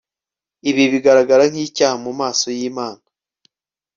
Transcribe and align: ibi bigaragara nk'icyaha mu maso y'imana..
ibi 0.69 0.83
bigaragara 0.91 1.43
nk'icyaha 1.51 1.95
mu 2.05 2.11
maso 2.19 2.45
y'imana.. 2.57 3.03